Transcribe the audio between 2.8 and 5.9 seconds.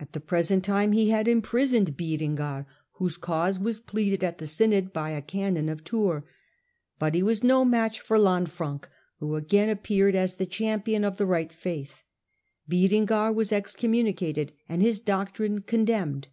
whose cause was pleaded at the synod by a canon of